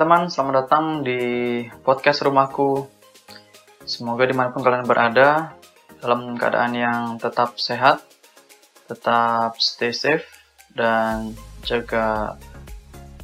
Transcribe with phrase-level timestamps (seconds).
[0.00, 1.20] Teman-teman, selamat datang di
[1.84, 2.88] podcast rumahku.
[3.84, 5.52] Semoga di mana pun kalian berada,
[6.00, 8.00] dalam keadaan yang tetap sehat,
[8.88, 10.24] tetap stay safe,
[10.72, 11.36] dan
[11.68, 12.40] jaga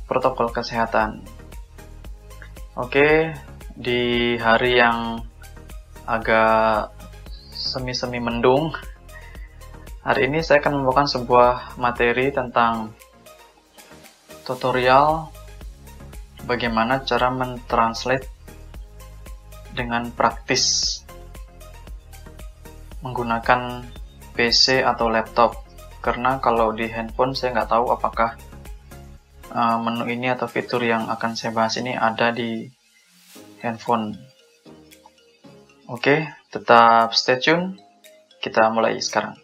[0.04, 1.24] protokol kesehatan.
[2.76, 3.32] Oke,
[3.72, 5.24] di hari yang
[6.04, 6.92] agak
[7.56, 8.76] semi-semi mendung,
[10.04, 12.92] hari ini saya akan membawakan sebuah materi tentang
[14.44, 15.32] tutorial
[16.46, 18.30] bagaimana cara mentranslate
[19.76, 20.98] dengan praktis
[23.04, 23.84] menggunakan
[24.32, 25.62] PC atau laptop.
[26.00, 28.38] Karena kalau di handphone saya nggak tahu apakah
[29.50, 32.70] uh, menu ini atau fitur yang akan saya bahas ini ada di
[33.60, 34.14] handphone.
[35.90, 37.78] Oke tetap stay tune.
[38.38, 39.34] Kita mulai sekarang.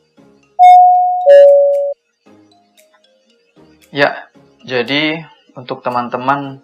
[3.90, 4.30] Ya
[4.62, 5.26] jadi
[5.58, 6.62] untuk teman-teman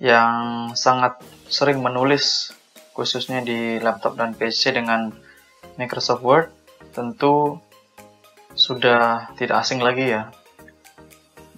[0.00, 1.20] yang sangat
[1.52, 2.56] sering menulis
[2.96, 5.12] khususnya di laptop dan PC dengan
[5.76, 6.48] Microsoft Word
[6.96, 7.60] tentu
[8.56, 10.32] sudah tidak asing lagi ya.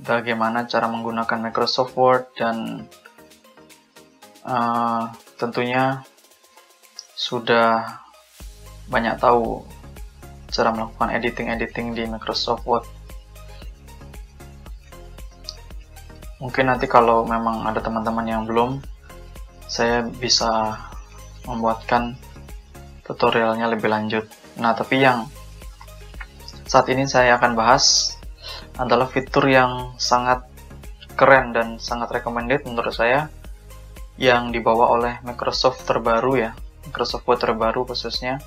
[0.02, 2.90] Bagaimana cara menggunakan Microsoft Word dan
[4.42, 5.06] uh,
[5.38, 6.02] tentunya
[7.14, 8.02] sudah
[8.90, 9.62] banyak tahu
[10.50, 12.84] cara melakukan editing-editing di Microsoft Word
[16.42, 18.82] mungkin nanti kalau memang ada teman-teman yang belum
[19.70, 20.74] saya bisa
[21.46, 22.18] membuatkan
[23.06, 24.26] tutorialnya lebih lanjut.
[24.58, 25.30] Nah tapi yang
[26.66, 28.18] saat ini saya akan bahas
[28.74, 30.42] adalah fitur yang sangat
[31.14, 33.30] keren dan sangat recommended menurut saya
[34.18, 36.50] yang dibawa oleh Microsoft terbaru ya
[36.88, 38.40] Microsoft Word terbaru khususnya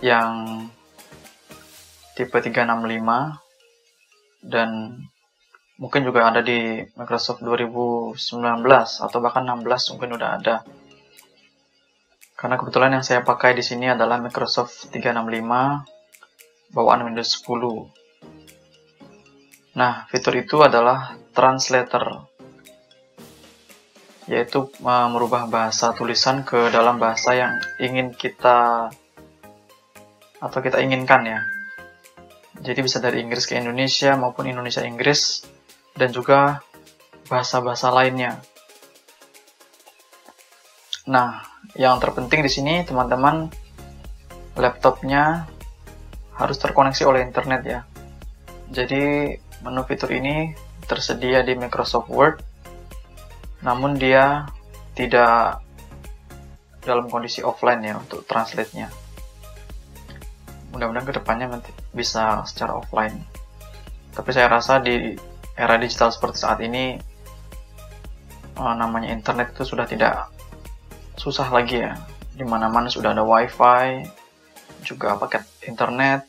[0.00, 0.64] yang
[2.16, 4.96] tipe 365 dan
[5.80, 8.20] mungkin juga ada di Microsoft 2019
[9.00, 10.60] atau bahkan 16 mungkin udah ada.
[12.36, 19.80] Karena kebetulan yang saya pakai di sini adalah Microsoft 365 bawaan Windows 10.
[19.80, 22.28] Nah, fitur itu adalah translator
[24.30, 28.86] yaitu merubah bahasa tulisan ke dalam bahasa yang ingin kita
[30.38, 31.42] atau kita inginkan ya.
[32.62, 35.42] Jadi bisa dari Inggris ke Indonesia maupun Indonesia Inggris
[35.94, 36.62] dan juga
[37.30, 38.42] bahasa-bahasa lainnya.
[41.06, 41.42] Nah,
[41.78, 43.50] yang terpenting di sini teman-teman
[44.58, 45.46] laptopnya
[46.34, 47.80] harus terkoneksi oleh internet ya.
[48.70, 49.34] Jadi
[49.66, 50.54] menu fitur ini
[50.86, 52.42] tersedia di Microsoft Word,
[53.62, 54.46] namun dia
[54.94, 55.62] tidak
[56.80, 58.88] dalam kondisi offline ya untuk translate-nya.
[60.72, 63.20] Mudah-mudahan ke depannya nanti bisa secara offline.
[64.14, 65.14] Tapi saya rasa di
[65.60, 66.96] era digital seperti saat ini
[68.56, 70.32] uh, namanya internet itu sudah tidak
[71.20, 72.00] susah lagi ya.
[72.32, 74.08] Di mana-mana sudah ada wifi
[74.80, 76.24] juga paket internet.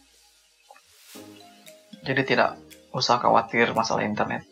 [2.03, 2.59] Jadi tidak
[2.91, 4.43] usah khawatir masalah internet.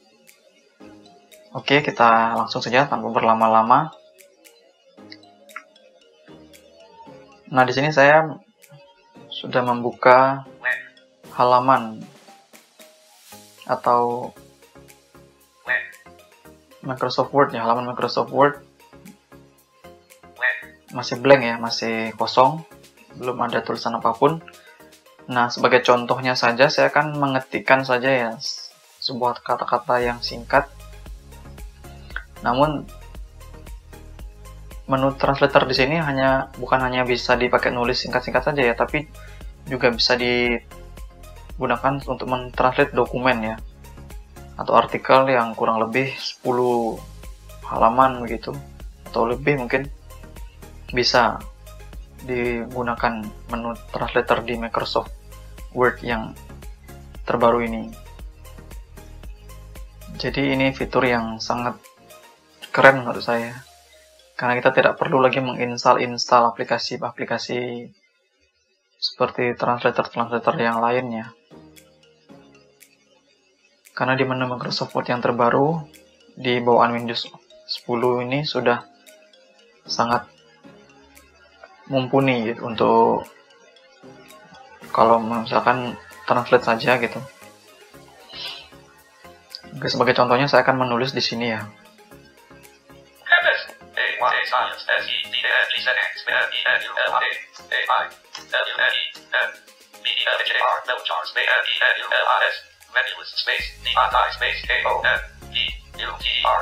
[1.52, 3.92] Oke kita langsung saja tanpa berlama-lama.
[7.52, 8.40] Nah di sini saya
[9.28, 10.48] sudah membuka
[11.36, 12.00] halaman
[13.66, 14.32] atau
[16.84, 18.64] Microsoft Word ya halaman Microsoft Word.
[20.90, 22.64] Masih blank ya masih kosong.
[23.20, 24.40] Belum ada tulisan apa pun.
[25.30, 28.30] Nah sebagai contohnya saja saya akan mengetikkan saja ya
[29.04, 30.66] sebuah kata-kata yang singkat.
[32.42, 32.88] Namun
[34.90, 39.06] menu translator di sini hanya bukan hanya bisa dipakai nulis singkat-singkat saja ya tapi
[39.70, 43.56] juga bisa digunakan untuk mentranslate dokumen ya
[44.60, 46.44] atau artikel yang kurang lebih 10
[47.64, 48.52] halaman begitu
[49.08, 49.88] atau lebih mungkin
[50.92, 51.40] bisa
[52.28, 55.16] digunakan menu translator di Microsoft
[55.72, 56.36] Word yang
[57.24, 57.94] terbaru ini.
[60.20, 61.80] Jadi ini fitur yang sangat
[62.76, 63.56] keren menurut saya.
[64.36, 67.88] Karena kita tidak perlu lagi menginstal-install aplikasi-aplikasi
[69.00, 71.32] seperti translator-translator yang lainnya.
[74.00, 75.84] Karena di menu Microsoft Word yang terbaru
[76.40, 77.28] di bawaan Windows
[77.68, 78.80] 10 ini sudah
[79.84, 80.24] sangat
[81.92, 83.28] mumpuni gitu untuk
[84.96, 87.20] kalau misalkan translate saja gitu.
[89.76, 91.68] Oke, sebagai contohnya saya akan menulis di sini ya.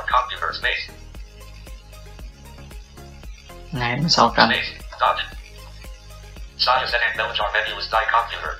[0.07, 0.89] Computer space
[3.75, 5.19] Nah, ini misalkan space dot.
[6.57, 8.53] Size and Belgium menu is die computer.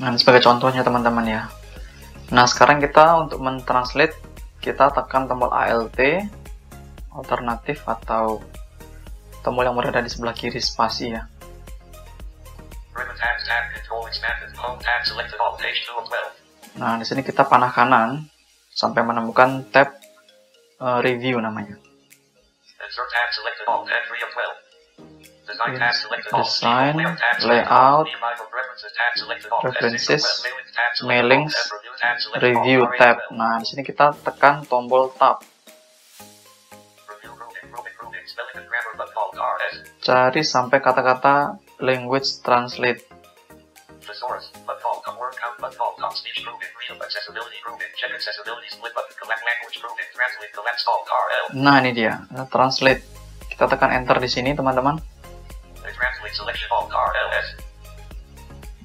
[0.00, 1.42] Nah, ini sebagai contohnya teman-teman ya.
[2.32, 4.16] Nah, sekarang kita untuk mentranslate
[4.64, 6.00] kita tekan tombol ALT
[7.12, 8.40] alternatif atau
[9.44, 11.28] tombol yang berada di sebelah kiri spasi ya.
[14.62, 16.78] Home tab selected all page 2 of 12.
[16.78, 18.30] Nah, di sini kita panah kanan
[18.70, 19.98] sampai menemukan tab
[20.78, 21.74] eh, review namanya.
[22.78, 24.62] Insert tab selected all tab 3 of 12.
[25.42, 26.94] Design tab selected all Design,
[27.42, 28.06] layout
[28.46, 31.10] preferences tab selected all tab preferences, 6 of 12.
[31.10, 33.34] Mailings review tab selected all review tab tab.
[33.34, 33.40] 8 of 12.
[33.42, 35.42] Nah, di sini kita tekan tombol tab.
[40.02, 43.11] Cari sampai kata-kata language translate.
[51.58, 52.14] Nah, ini dia.
[52.30, 53.02] Nah, translate.
[53.50, 54.96] Kita tekan enter di sini, teman-teman.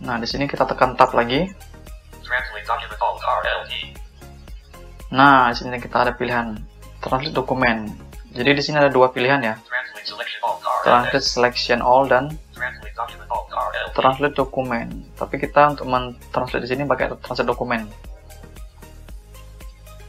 [0.01, 1.45] Nah, di sini kita tekan tab lagi.
[5.13, 6.57] Nah, di sini kita ada pilihan
[6.99, 7.87] translate dokumen.
[8.35, 9.55] Jadi di sini ada dua pilihan ya.
[10.83, 12.29] Translate selection all dan
[13.95, 14.87] translate dokumen.
[15.17, 17.87] Tapi kita untuk mentranslate di sini pakai translate dokumen.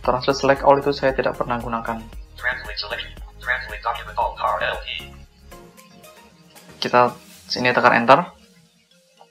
[0.08, 2.00] Translate select all itu saya tidak pernah gunakan.
[2.32, 3.12] Translate selection.
[3.44, 4.88] Translate document alt RLT.
[6.80, 7.12] Kita
[7.44, 8.16] sini tekan enter,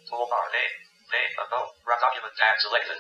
[0.06, 0.74] Toolbar name.
[1.09, 1.65] Name unknown.
[1.81, 3.00] Wrap document tab selected.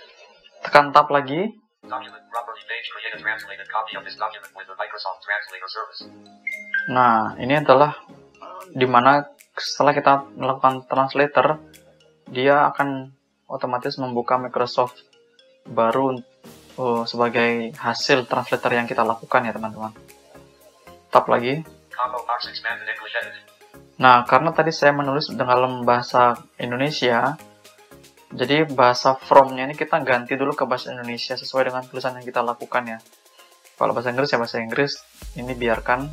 [0.65, 1.53] tekan tab lagi.
[1.85, 6.01] Document property page create a translated copy of this document with the Microsoft Translator service.
[6.89, 7.93] Nah, ini adalah
[8.73, 9.21] di mana
[9.53, 11.61] setelah kita melakukan translator,
[12.33, 13.13] dia akan
[13.45, 14.97] otomatis membuka Microsoft
[15.69, 16.17] baru
[16.77, 19.91] uh, sebagai hasil translator yang kita lakukan ya teman-teman.
[21.09, 21.65] Tab lagi.
[23.97, 27.33] Nah, karena tadi saya menulis dalam bahasa Indonesia,
[28.29, 32.45] jadi bahasa from-nya ini kita ganti dulu ke bahasa Indonesia sesuai dengan tulisan yang kita
[32.45, 32.99] lakukan ya.
[33.77, 34.91] Kalau bahasa Inggris ya bahasa Inggris,
[35.37, 36.09] ini biarkan.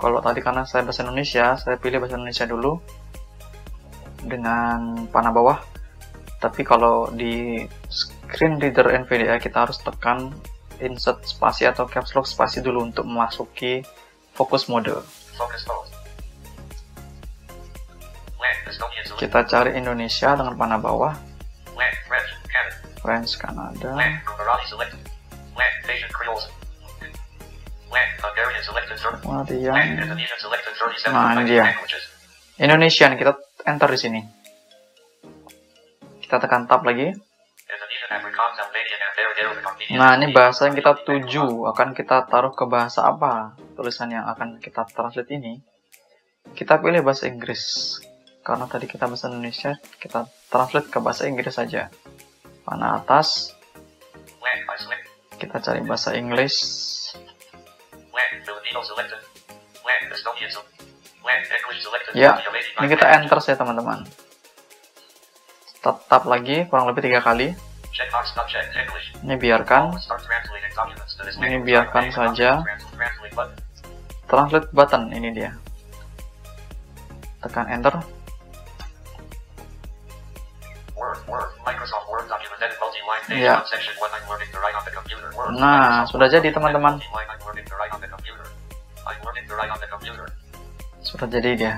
[0.00, 2.80] Kalau tadi karena saya bahasa Indonesia, saya pilih bahasa Indonesia dulu
[4.24, 5.58] dengan panah bawah.
[6.40, 7.60] Tapi kalau di
[8.30, 10.30] screen reader NVDA kita harus tekan
[10.78, 13.82] insert spasi atau caps lock spasi dulu untuk memasuki
[14.32, 14.94] fokus mode.
[15.34, 15.88] Focus mode.
[19.18, 21.12] Kita cari Indonesia dengan panah bawah.
[23.00, 23.96] French, Kanada.
[23.96, 25.00] Land, Gujarati selected.
[25.56, 26.44] Land, Asian Creoles.
[27.88, 28.96] Land, Hungarian selected.
[29.00, 31.64] Thir- Land, Kemudian Indonesian selected 37 Nah, ini dia.
[32.60, 33.32] Indonesian kita
[33.64, 34.20] enter di sini.
[36.20, 37.08] Kita tekan tab lagi.
[39.94, 44.58] Nah, ini bahasa yang kita tuju akan kita taruh ke bahasa apa tulisan yang akan
[44.58, 45.62] kita translate ini.
[46.58, 47.62] Kita pilih bahasa Inggris.
[48.42, 51.86] Karena tadi kita bahasa Indonesia, kita translate ke bahasa Inggris saja.
[52.66, 53.54] Panah atas,
[55.38, 56.56] kita cari bahasa Inggris.
[62.18, 64.02] Ya, Copy of 89 ini kita enter saja teman-teman.
[65.80, 67.69] Tab lagi, kurang lebih tiga kali.
[69.20, 69.82] Ini biarkan.
[71.42, 72.62] Ini biarkan saja.
[74.30, 75.02] Translate, button.
[75.10, 75.50] Ini dia.
[77.42, 77.94] Tekan enter.
[83.30, 83.62] Ya.
[85.54, 86.98] Nah, sudah jadi, teman-teman.
[91.02, 91.74] Sudah jadi dia.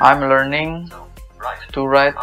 [0.00, 0.88] I'm learning
[1.76, 2.16] to write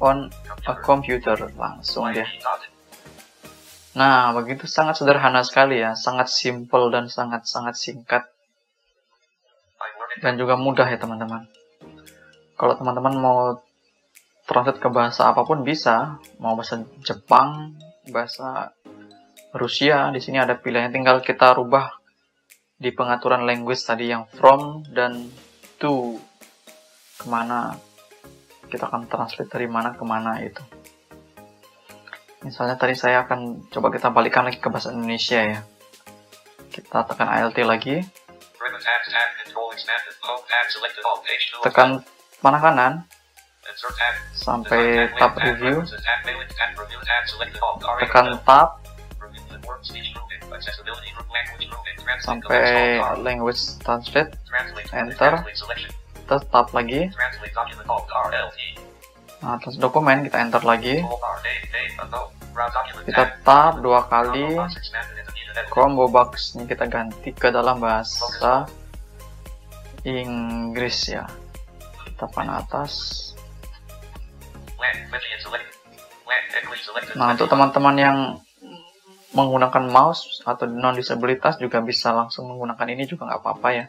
[0.00, 0.32] on
[0.66, 1.36] a computer.
[1.54, 2.60] Langsung dot.
[3.90, 8.22] Nah, begitu sangat sederhana sekali ya, sangat simple dan sangat-sangat singkat
[10.18, 11.46] dan juga mudah ya teman-teman.
[12.58, 13.38] Kalau teman-teman mau
[14.50, 17.78] translate ke bahasa apa pun bisa, mau bahasa Jepang,
[18.10, 18.74] bahasa
[19.54, 21.98] Rusia, di sini ada pilihannya tinggal kita rubah
[22.74, 25.30] di pengaturan language tadi yang from dan
[25.78, 26.18] to
[27.20, 27.76] ke mana
[28.70, 30.62] kita akan translate dari mana ke mana itu.
[32.40, 35.60] Misalnya tadi saya akan coba kita balikan lagi ke bahasa Indonesia ya.
[36.70, 38.00] Kita tekan ALT lagi,
[41.66, 42.00] tekan
[42.40, 42.92] panah kanan
[44.32, 45.84] sampai tab review,
[48.00, 48.80] tekan tab,
[52.24, 54.32] sampai language translate
[54.96, 55.44] enter.
[56.30, 57.10] Terus tab lagi,
[59.40, 61.00] Nah, atas dokumen kita enter lagi.
[63.08, 63.30] Kita Tab.
[63.42, 64.52] tab dua kali.
[65.72, 68.68] Combo box box-nya kita ganti ke dalam bahasa
[70.06, 71.24] Inggris ya.
[72.06, 72.92] Kita panah atas.
[77.16, 78.18] Nah, untuk teman-teman yang
[79.30, 83.84] menggunakan mouse atau non disabilitas juga bisa langsung menggunakan ini juga nggak apa-apa ya.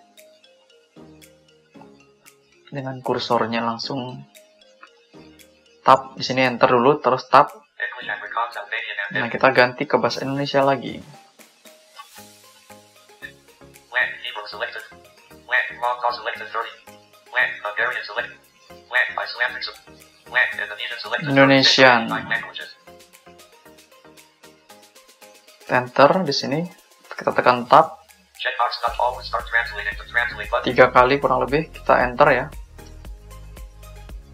[2.71, 4.23] Dengan kursornya langsung
[5.83, 7.51] tab di sini enter dulu terus and
[9.11, 10.95] Nah, kita ganti ke bahasa Indonesia lagi.
[13.91, 14.11] Land.
[14.23, 14.87] Hebrew selected.
[15.51, 15.67] Land.
[15.83, 16.63] Mongol selected 30.
[17.35, 17.51] Land.
[17.59, 18.39] Hungarian selected.
[18.87, 19.09] Land.
[19.19, 19.83] Icelandic se-
[20.31, 20.49] Land.
[20.55, 21.27] Indonesian selected.
[21.27, 21.35] 36.
[21.35, 21.99] Indonesian.
[22.07, 22.71] Nine languages.
[25.67, 26.59] Enter di sini.
[27.11, 27.99] Kita tekan tab
[30.65, 32.45] tiga kali kurang lebih kita enter ya.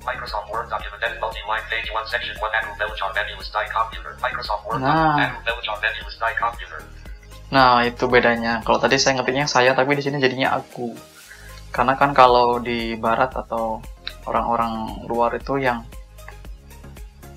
[0.08, 4.16] Microsoft Word document edit multi-line page 1 section 1 Andrew Belichon menu is die computer.
[4.24, 4.88] Microsoft Word Nah.
[4.88, 6.80] document Andrew Belichon menu is die computer.
[7.52, 8.60] Nah, itu bedanya.
[8.64, 10.96] Kalau tadi saya ngetiknya saya, tapi di sini jadinya aku.
[11.72, 13.84] Karena kan kalau di barat atau
[14.28, 15.84] orang-orang luar itu yang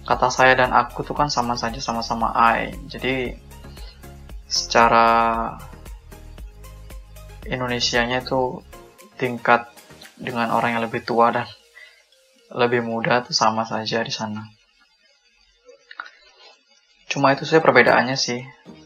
[0.07, 2.75] kata saya dan aku tuh kan sama saja sama-sama I.
[2.91, 3.35] Jadi
[4.51, 5.55] secara
[7.47, 8.63] Indonesianya itu
[9.15, 9.71] tingkat
[10.19, 11.47] dengan orang yang lebih tua dan
[12.51, 14.47] lebih muda tuh sama saja di sana.
[17.11, 18.43] Cuma itu saja perbedaannya sih.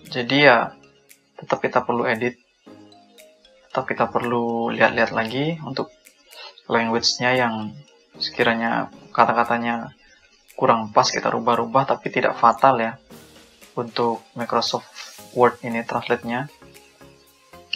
[0.09, 0.73] Jadi ya
[1.41, 2.41] tetap kita perlu edit
[3.75, 5.91] tetap kita perlu lihat-lihat lagi untuk
[6.71, 7.75] language-nya yang
[8.23, 9.91] sekiranya kata-katanya
[10.55, 12.95] kurang pas kita rubah-rubah tapi tidak fatal ya
[13.75, 14.87] untuk Microsoft
[15.35, 16.47] Word ini translate-nya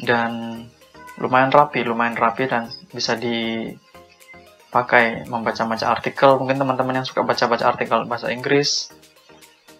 [0.07, 0.62] dan
[1.18, 3.18] lumayan rapi lumayan rapi dan bisa
[4.69, 8.93] dipakai membaca-baca artikel mungkin teman-teman yang suka baca-baca artikel bahasa Inggris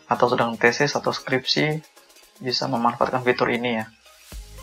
[0.09, 1.85] atau sedang tesis atau skripsi
[2.41, 3.87] bisa memanfaatkan fitur ini ya.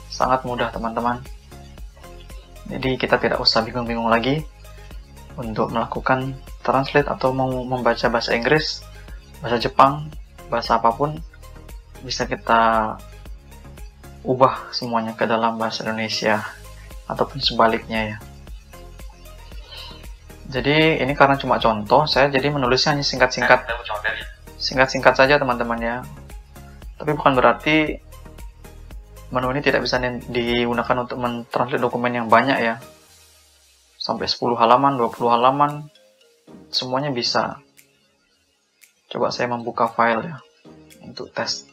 [0.09, 1.21] Sangat mudah teman-teman.
[2.65, 4.41] Jadi kita tidak usah bingung-bingung lagi
[5.37, 6.33] untuk melakukan
[6.65, 8.81] translate atau mau membaca bahasa Inggris,
[9.45, 10.09] bahasa Jepang,
[10.49, 11.21] bahasa apa pun
[12.01, 12.97] bisa kita
[14.25, 16.41] ubah semuanya ke dalam bahasa Indonesia
[17.05, 18.17] ataupun sebaliknya ya.
[20.45, 24.23] Jadi ini karena cuma contoh, saya jadi menulisnya hanya singkat-singkat menu.
[24.61, 25.95] singkat-singkat saja teman-teman ya.
[27.01, 27.97] Tapi bukan berarti
[29.33, 29.97] menu ini tidak bisa
[30.29, 32.75] digunakan untuk mentranslate dokumen yang banyak ya.
[33.97, 35.89] Sampai 10 halaman, 20 halaman,
[36.69, 37.57] semuanya bisa.
[39.09, 40.37] Coba saya membuka file ya
[41.01, 41.65] untuk tes.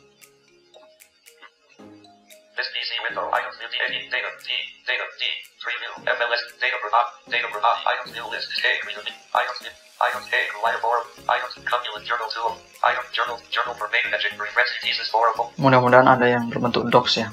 [2.57, 3.21] This PC new
[4.09, 9.59] data data data preview MLS data provide data provide items new list K reason items
[9.63, 14.75] new items K whiteboard items cumulative journal tool item journal journal for main magic reference
[14.83, 17.31] thesis forable Mudah-mudahan ada yang berbentuk docs ya.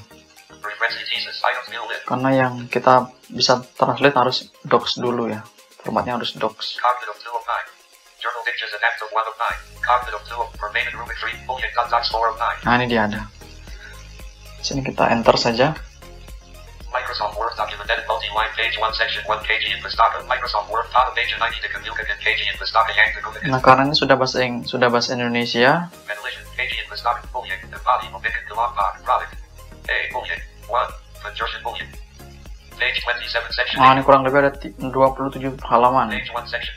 [2.06, 5.42] Karena yang kita bisa translate harus docs dulu ya.
[5.82, 6.78] Formatnya harus docs.
[12.66, 13.22] Nah ini dia ada.
[14.62, 15.74] Sini kita enter saja.
[16.90, 21.12] Microsoft Word document edit multi-line page one section one kg in Pustaka Microsoft Word data
[21.14, 24.66] page 90 to kg in Pustaka yang to Kuka Nah karena ini sudah bahasa Ing-
[24.66, 29.32] sudah bahasa Indonesia, Ventilation, KG in Pustaka, Boolean, Embody, Omican, Logbox, Product,
[29.86, 31.90] A, Boolean, 1, Conjunction Boolean.
[32.76, 36.10] Page 27, section Nah, 8, ini kurang lebih ada ti- 27 halaman.
[36.10, 36.76] page 1, section.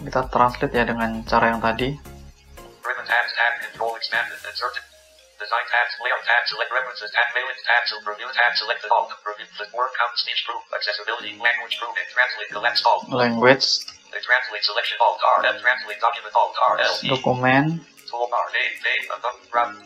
[0.00, 1.92] Kita translate ya dengan cara yang tadi.
[2.80, 4.84] Ribbon tabs, tab, control, expanded, inserted.
[5.40, 5.64] Design
[6.04, 10.12] layout tab, select references, tab, mailing tab, review tab, select all, review, flip, word count,
[10.20, 10.44] speech
[10.76, 13.00] accessibility, language group, and translate, collapse all.
[13.08, 17.08] Language, The translate selection alt R, F, translate document alt R, L, E.
[17.08, 19.16] dokumen, Toolbar, name, name, uh,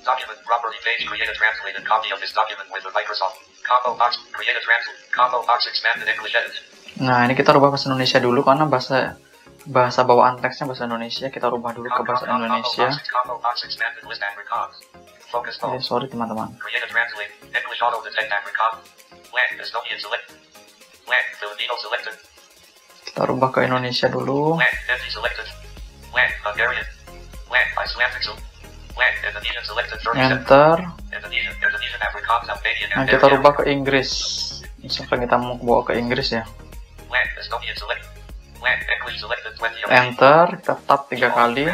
[0.03, 3.39] document, property page, create a translated copy of this document with the Microsoft.
[3.63, 6.57] Combo box, create a translate, combo box, expanded English edit.
[6.99, 9.23] Nah, ini kita rubah bahasa Indonesia dulu karena bahasa
[9.71, 11.31] bahasa bawaan teksnya bahasa Indonesia.
[11.31, 12.91] Kita rubah dulu ke bahasa Indonesia.
[15.35, 16.47] Focus mode, sorry teman-teman.
[16.63, 18.87] create a translate, English auto detect Afrikaans.
[19.35, 20.31] Land, Estonian select.
[21.11, 22.15] Land, Filipino selected.
[23.11, 24.55] Kita rubah ke Indonesia dulu.
[24.63, 25.51] Land, Hindi selected.
[26.15, 26.87] Land, Hungarian.
[27.51, 28.47] Land, Icelandic select.
[28.95, 30.23] Land, Indonesian selected 37.
[30.23, 30.77] Enter.
[32.95, 34.11] Nah, kita rubah ke Inggris.
[34.87, 36.47] Misalkan kita mau bawa ke Inggris ya.
[37.11, 38.07] Land, Estonian select.
[38.63, 41.67] Land, English selected 20 of Enter, kita tap tiga kali.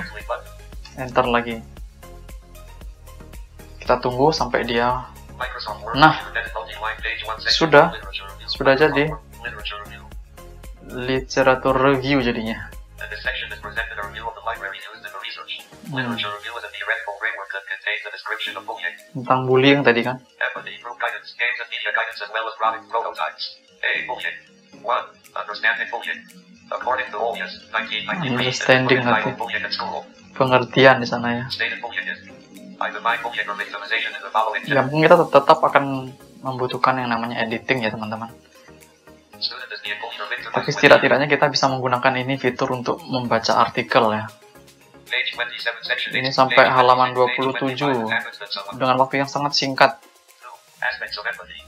[0.97, 1.80] Enter lagi.
[3.91, 5.03] Kita tunggu sampai dia.
[5.99, 6.15] Nah,
[7.51, 7.91] sudah.
[8.47, 9.11] Sudah jadi.
[10.95, 12.71] Literatur review jadinya.
[15.91, 16.15] Hmm.
[19.11, 20.23] Tentang bullying tadi kan.
[20.23, 23.59] empathy, group guidance, games and media guidance, as well as product prototypes.
[23.83, 24.07] A.
[24.07, 24.39] Bullying.
[24.87, 25.35] 1.
[25.35, 26.23] Understanding bullying.
[26.71, 29.35] According to Olius, 1993, Understanding entitled apa?
[29.35, 30.07] Bullying at School.
[30.39, 31.45] Pengertian di sana ya.
[34.67, 35.85] Ya mungkin kita tet- tetap akan
[36.41, 38.33] membutuhkan yang namanya editing ya teman-teman.
[40.51, 44.25] Tapi setidak-tidaknya kita bisa menggunakan ini fitur untuk membaca artikel ya.
[45.05, 47.59] Page 27, section Ini 8, sampai halaman 26, 27.
[47.59, 49.93] page 25 happens that someone Dengan waktu yang sangat singkat.
[50.81, 51.59] Aspects of empathy.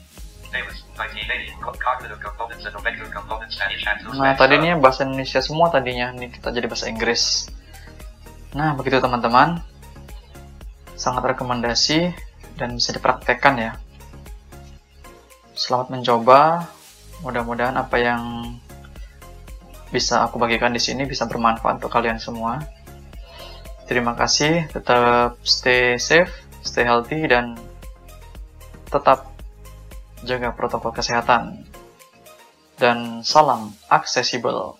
[0.48, 1.58] Davis, 1980.
[1.58, 5.68] Co- Cognitive components and affective components and each has two Nah tadinya bahasa Indonesia semua
[5.68, 7.50] tadinya, ini kita jadi bahasa Inggris.
[8.52, 9.58] Nah begitu teman-teman,
[11.02, 12.14] sangat rekomendasi
[12.54, 13.72] dan bisa dipraktekkan ya.
[15.58, 16.70] Selamat mencoba,
[17.26, 18.22] mudah-mudahan apa yang
[19.90, 22.62] bisa aku bagikan di sini bisa bermanfaat untuk kalian semua.
[23.90, 26.30] Terima kasih, tetap stay safe,
[26.62, 27.58] stay healthy, dan
[28.86, 29.26] tetap
[30.22, 31.66] jaga protokol kesehatan.
[32.78, 34.78] Dan salam aksesibel.